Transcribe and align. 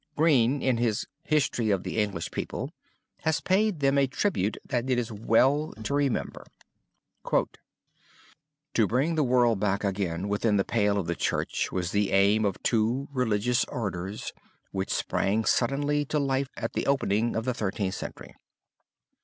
Green 0.15 0.63
in 0.63 0.77
his 0.77 1.05
"History 1.21 1.69
of 1.69 1.83
the 1.83 1.99
English 1.99 2.31
People" 2.31 2.71
has 3.19 3.39
paid 3.39 3.81
them 3.81 3.99
a 3.99 4.07
tribute 4.07 4.57
that 4.65 4.89
it 4.89 4.97
is 4.97 5.11
well 5.11 5.73
to 5.83 5.93
remember: 5.93 6.43
"To 8.73 8.87
bring 8.87 9.13
the 9.13 9.23
world 9.23 9.59
back 9.59 9.83
again 9.83 10.27
within 10.27 10.57
the 10.57 10.65
pale 10.65 10.97
of 10.97 11.05
the 11.05 11.13
Church 11.13 11.71
was 11.71 11.91
the 11.91 12.09
aim 12.13 12.45
of 12.45 12.57
two 12.63 13.09
religious 13.13 13.63
orders 13.65 14.33
which 14.71 14.89
sprang 14.91 15.45
suddenly 15.45 16.03
to 16.05 16.17
life 16.17 16.49
at 16.57 16.73
the 16.73 16.87
opening 16.87 17.35
of 17.35 17.45
the 17.45 17.53
Thirteenth 17.53 17.93
Century. 17.93 18.33